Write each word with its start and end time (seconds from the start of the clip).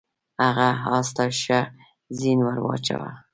هغه 0.43 0.69
اس 0.95 1.07
ته 1.15 1.23
ښه 1.41 1.59
زین 2.17 2.39
ور 2.43 2.57
واچاوه. 2.61 3.11